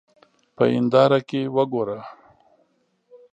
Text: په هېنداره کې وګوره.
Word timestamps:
په 0.55 0.63
هېنداره 0.73 1.19
کې 1.29 1.41
وګوره. 1.55 1.99